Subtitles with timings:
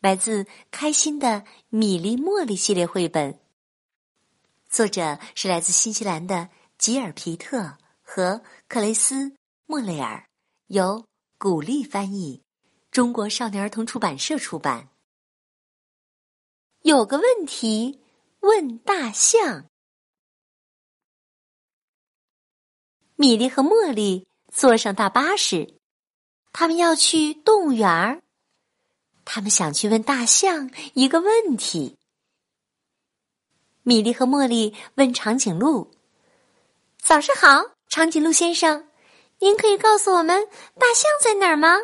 [0.00, 3.38] 来自开心的米粒茉莉系列绘本，
[4.70, 9.34] 作者是来自新西兰的吉尔皮特和克雷斯
[9.66, 10.26] 莫雷尔，
[10.68, 11.04] 由
[11.36, 12.42] 古丽翻译，
[12.90, 14.88] 中国少年儿童出版社出版。
[16.80, 18.00] 有个问题
[18.40, 19.66] 问大象，
[23.16, 25.74] 米莉和茉莉坐上大巴士，
[26.54, 28.22] 他们要去动物园儿。
[29.32, 31.96] 他们想去问大象一个问题。
[33.84, 35.92] 米莉和茉莉问长颈鹿
[36.98, 38.88] ：“早上好，长颈鹿先生，
[39.38, 41.76] 您可以告诉我们大象在哪儿吗？”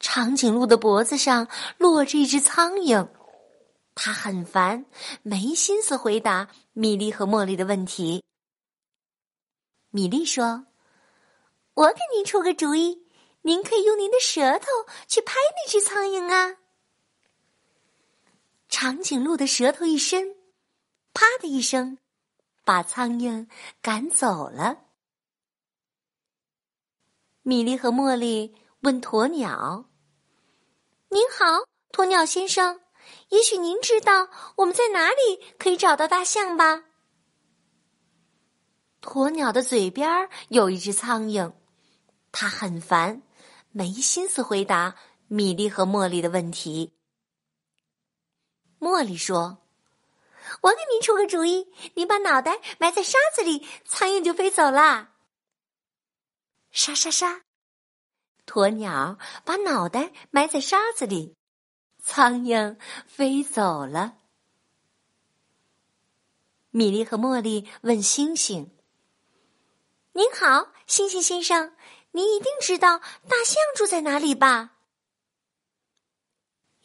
[0.00, 3.06] 长颈鹿的脖子上落着一只苍蝇，
[3.94, 4.86] 它很烦，
[5.22, 8.24] 没心思回答米莉和茉莉的问题。
[9.90, 10.64] 米莉说
[11.74, 13.06] ：“我给您出个主意。”
[13.48, 14.66] 您可以用您的舌头
[15.06, 16.58] 去拍那只苍蝇啊！
[18.68, 20.36] 长颈鹿的舌头一伸，
[21.14, 21.96] 啪的一声，
[22.62, 23.48] 把苍蝇
[23.80, 24.84] 赶走了。
[27.40, 29.86] 米莉和茉莉问鸵鸟
[31.08, 31.46] ：“您好，
[31.92, 32.82] 鸵鸟先生，
[33.30, 36.84] 也许您知道我们在哪里可以找到大象吧？”
[39.00, 41.54] 鸵鸟的嘴边有一只苍蝇，
[42.30, 43.22] 它很烦。
[43.70, 46.94] 没心思回答米莉和茉莉的问题。
[48.80, 49.58] 茉莉说
[50.62, 55.14] ：“我给您出个主意，您把脑袋埋在沙子里，苍蝇就飞走啦。”
[56.70, 57.42] 沙沙沙，
[58.46, 61.36] 鸵鸟把脑袋埋在沙子里，
[62.02, 64.16] 苍蝇飞走了。
[66.70, 68.70] 米莉和茉莉问星星
[70.12, 71.74] ：“您好，星星先生。”
[72.18, 74.72] 你一定知道大象住在哪里吧？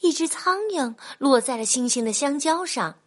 [0.02, 3.00] 一只苍蝇落在了星星的香蕉上，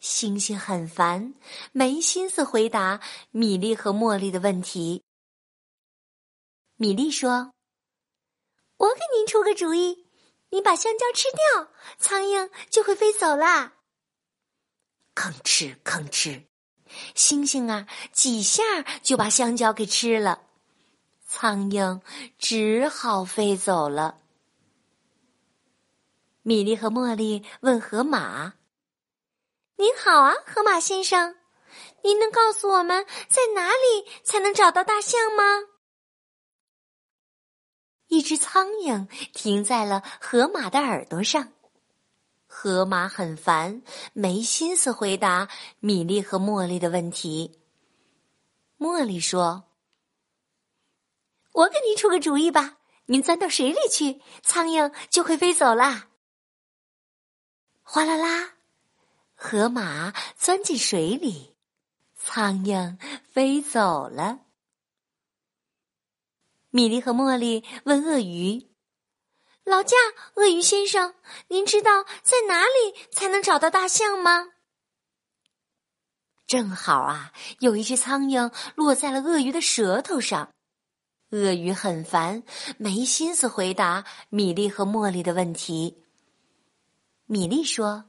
[0.00, 1.34] 星星很烦，
[1.70, 3.00] 没心思回答
[3.30, 5.04] 米粒和茉莉的问题。
[6.74, 7.52] 米粒说
[8.78, 10.08] ：“我给您出个主意，
[10.50, 13.74] 你把香蕉吃掉，苍蝇就会飞走啦。”
[15.14, 16.46] 吭哧吭哧，
[17.14, 20.48] 星星啊，几下就把香蕉给吃了。
[21.36, 22.00] 苍蝇
[22.38, 24.20] 只好飞走了。
[26.42, 28.54] 米莉和茉莉问河马
[29.74, 31.34] ：“您好啊，河马先生，
[32.04, 35.42] 您能告诉我们在哪里才能找到大象吗？”
[38.06, 41.52] 一只苍蝇停在了河马的耳朵上，
[42.46, 45.48] 河马很烦，没心思回答
[45.80, 47.58] 米莉和茉莉的问题。
[48.78, 49.64] 茉莉说。
[51.54, 56.08] 我给您出个主意吧，您钻到水里去，苍蝇就会飞走啦。
[57.84, 58.54] 哗啦啦，
[59.36, 61.54] 河马钻进水里，
[62.16, 62.98] 苍蝇
[63.30, 64.40] 飞走了。
[66.70, 68.68] 米莉和茉莉问鳄鱼
[69.62, 69.96] ：“老驾，
[70.34, 71.14] 鳄鱼先生，
[71.46, 74.48] 您知道在哪里才能找到大象吗？”
[76.48, 80.53] 正好啊，有一只苍蝇落在了鳄鱼的舌头上。
[81.30, 82.44] 鳄鱼很烦，
[82.78, 86.04] 没心思回答米莉和茉莉的问题。
[87.26, 88.04] 米莉说：“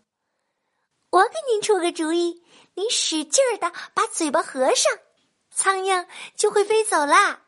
[1.09, 2.43] 我给您出个主意，
[2.75, 4.91] 您使劲儿的把嘴巴合上，
[5.49, 7.41] 苍蝇就会飞走啦。”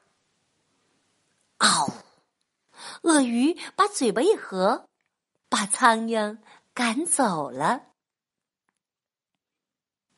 [1.59, 1.91] 嗷！
[3.03, 4.88] 鳄鱼把嘴巴一合，
[5.50, 6.39] 把苍蝇
[6.74, 7.83] 赶走了。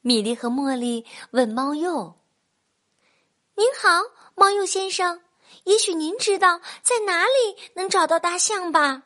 [0.01, 2.15] 米莉和茉莉问猫鼬
[3.55, 3.89] ：“您好，
[4.35, 5.21] 猫鼬先生。”
[5.65, 9.03] 也许您知道在哪里能找到大象吧？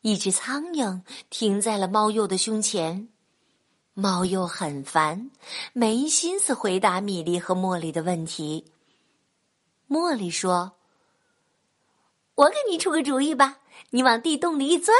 [0.00, 3.08] 一只苍蝇停在了猫鼬的胸前，
[3.94, 5.30] 猫鼬很烦，
[5.72, 8.72] 没心思回答米莉和茉莉的问题。
[9.88, 10.72] 茉莉说
[12.34, 14.96] ：“我给你出个主意吧，你往地洞里一钻，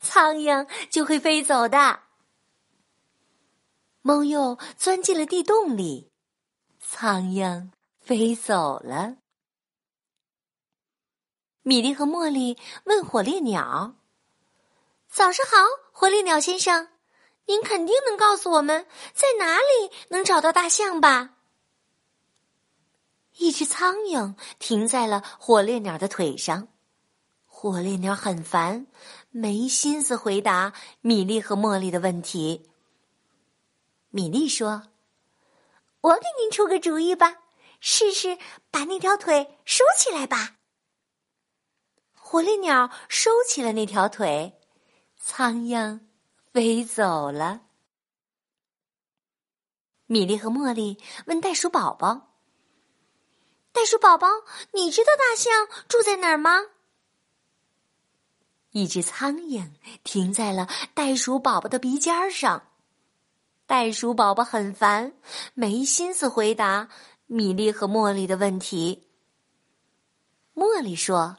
[0.00, 2.00] 苍蝇就会飞走的。”
[4.02, 6.12] 猫鼬钻进了地洞里，
[6.78, 7.70] 苍蝇。
[8.04, 9.16] 飞走了。
[11.62, 13.94] 米莉和茉莉问火烈鸟
[15.08, 15.56] ：“早上好，
[15.90, 16.90] 火烈鸟先生，
[17.46, 21.36] 您肯定能告诉我们在哪里能找到大象吧？”
[23.38, 26.68] 一只苍蝇停在了火烈鸟的腿上，
[27.46, 28.86] 火烈鸟很烦，
[29.30, 32.70] 没心思回答米莉和茉莉的问题。
[34.10, 34.88] 米莉说
[36.02, 37.43] ：“我给您出个主意吧，
[37.86, 38.38] 试试
[38.70, 40.56] 把那条腿收起来吧。”
[42.16, 44.58] 火烈鸟收起了那条腿，
[45.18, 46.00] 苍蝇
[46.50, 47.60] 飞走了。
[50.06, 52.32] 米莉和茉莉问袋鼠宝宝。
[53.70, 54.28] 袋鼠宝宝，
[54.72, 56.60] 你知道大象住在哪儿吗？
[58.70, 59.70] 一只苍蝇
[60.02, 62.70] 停在了袋鼠宝宝的鼻尖上，
[63.66, 65.12] 袋鼠宝宝很烦，
[65.52, 66.88] 没心思回答
[67.26, 69.08] 米莉和茉莉的问题。
[70.54, 71.38] 茉莉说：“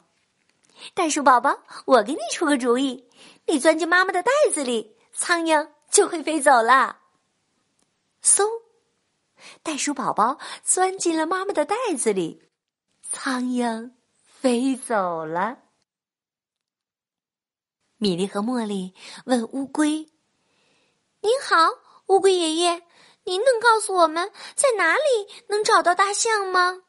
[0.94, 3.08] 袋鼠宝宝，我给你出个主意，
[3.46, 6.98] 你钻进妈妈的袋子里，苍蝇就会飞走了。”
[8.22, 8.44] 嗖。
[9.62, 12.42] 袋鼠宝宝钻进了妈妈的袋子里，
[13.02, 13.92] 苍蝇
[14.24, 15.58] 飞走了。
[17.98, 18.92] 米莉和茉莉
[19.24, 20.10] 问乌龟
[21.22, 21.56] ：“您好，
[22.06, 22.82] 乌龟爷爷，
[23.26, 26.82] 您能告诉我们在哪里能找到大象吗？”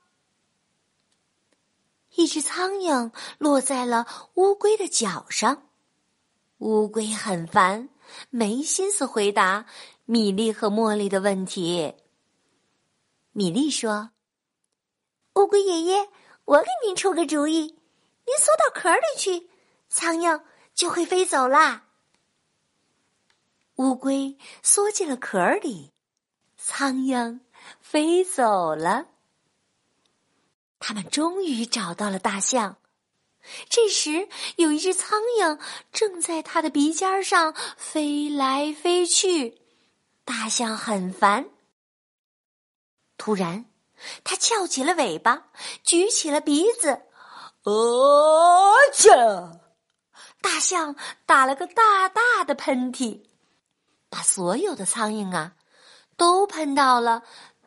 [2.16, 5.70] 一只苍蝇落在了乌龟的脚上，
[6.60, 7.90] 乌龟很烦，
[8.32, 9.66] 没心思回答
[10.06, 11.94] 米莉和茉莉的问题。
[13.34, 14.10] 米莉说
[15.36, 16.10] ：“乌龟爷爷，
[16.46, 17.62] 我给您出个主意，
[18.26, 19.48] 您缩到壳里去，
[19.90, 20.42] 苍蝇
[20.74, 21.86] 就会飞走啦。”
[23.78, 25.94] 乌龟缩进了壳里，
[26.70, 27.40] 苍蝇
[27.80, 29.06] 飞走了。
[30.80, 32.76] 他们终于找到了大象。
[33.70, 34.28] 这时，
[34.58, 35.62] 有一只苍蝇
[35.94, 39.62] 正在它的鼻尖上飞来飞去，
[40.26, 41.50] 大象很烦。
[43.18, 43.64] 突然，
[44.26, 45.48] 它翘起了尾巴，
[45.84, 47.04] 举起了鼻子，
[47.64, 49.10] 哦切！
[50.42, 53.24] 大象打了个大大的喷嚏，
[54.10, 55.54] 把所有的苍蝇啊
[56.18, 57.24] 都喷到了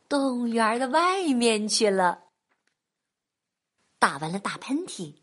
[0.09, 2.25] 动物园的外面去了。
[3.99, 5.15] 打完了大喷嚏，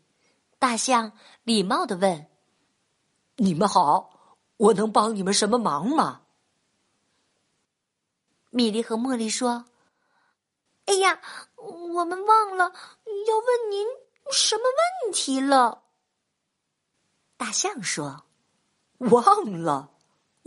[0.58, 1.12] 大象
[1.44, 2.26] 礼貌的问
[3.36, 6.22] ：“你们好，我能帮你们什么忙吗？”
[8.50, 9.66] 米莉和茉莉说。
[10.86, 11.20] 哎呀，
[11.56, 12.72] 我们忘了
[13.26, 13.86] 要问您
[14.32, 14.62] 什么
[15.04, 15.82] 问题了。
[17.36, 18.24] 大象说
[18.96, 19.92] ：“忘了，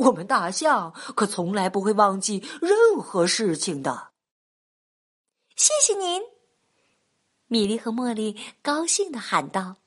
[0.01, 4.09] 我们大象可从来不会忘记任何事情的。”
[5.55, 6.21] 谢谢您，
[7.47, 9.77] 米莉和茉莉高兴的喊道：“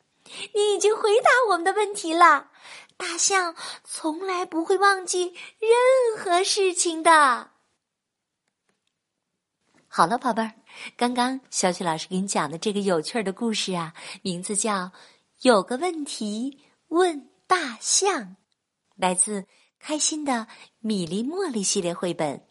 [0.54, 2.50] 你已经回答我们的问题了，
[2.96, 7.50] 大象从来不会忘记任何事情的。”
[9.88, 10.52] 好了，宝贝儿，
[10.96, 14.72] 刚刚小雪老师给你讲的这个有趣的故事啊，名字叫
[15.42, 16.58] 《有个问题
[16.88, 18.22] 问大象》，
[18.96, 19.46] 来自
[19.86, 20.48] 开心的
[20.78, 22.42] 米粒茉莉系列绘本。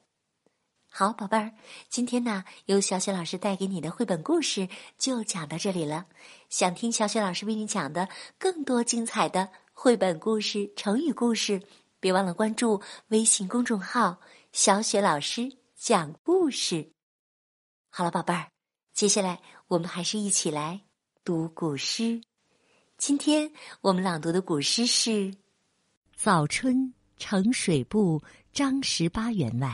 [0.87, 1.51] 好，宝贝儿，
[1.89, 4.69] 今天呢，由小雪老师带给你的绘本故事
[4.99, 6.05] 就讲到这里了。
[6.49, 8.07] 想听小雪老师为你讲的
[8.37, 11.59] 更多精彩的绘本故事、成语故事，
[11.99, 14.21] 别忘了关注微信公众号
[14.53, 16.91] “小雪老师讲故事”。
[17.89, 18.51] 好了，宝贝儿，
[18.93, 20.81] 接下来我们还是一起来
[21.23, 22.21] 读古诗。
[22.99, 25.09] 今天我们朗读的古诗是
[26.15, 26.93] 《早春
[27.25, 29.69] 呈水部张十八员外》。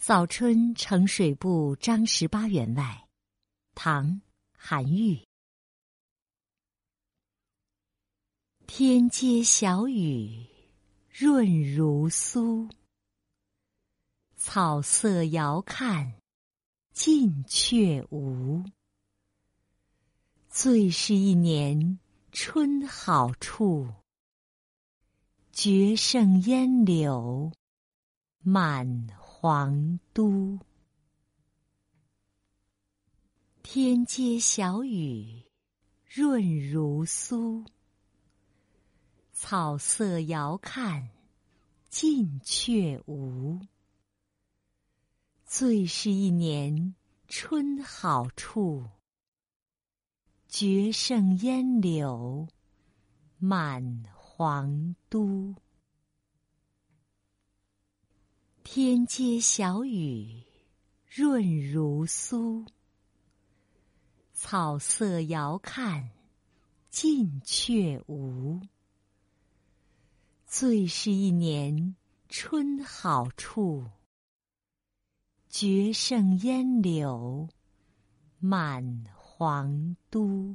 [0.02, 3.06] 《早春呈水部张十八员外》，
[3.74, 4.06] 唐·
[4.56, 5.22] 韩愈。
[8.66, 10.46] 天街小雨
[11.10, 12.70] 润如酥。
[14.36, 16.14] 草色遥看
[16.94, 18.64] 近却无，
[20.48, 21.98] 最是一年
[22.32, 23.86] 春好处。
[25.60, 27.50] 绝胜烟柳
[28.38, 30.56] 满皇都。
[33.60, 35.42] 天街小雨
[36.06, 37.66] 润如酥，
[39.32, 41.10] 草色遥看
[41.88, 43.58] 近却无。
[45.44, 46.94] 最是一年
[47.26, 48.88] 春好处，
[50.46, 52.46] 绝胜烟柳
[53.38, 54.04] 满
[54.40, 55.52] 皇都。
[58.62, 60.44] 天街小雨
[61.08, 62.64] 润如酥，
[64.32, 66.10] 草色遥看
[66.88, 68.60] 近却无。
[70.46, 71.96] 最是一年
[72.28, 73.90] 春好处，
[75.48, 77.48] 绝胜烟柳
[78.38, 80.54] 满皇都。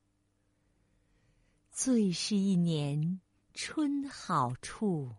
[1.83, 3.19] 最是一年
[3.55, 5.15] 春好处，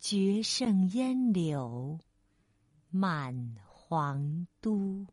[0.00, 2.00] 绝胜烟柳
[2.90, 5.06] 满皇都。